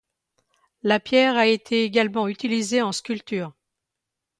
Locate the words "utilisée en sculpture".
2.27-3.53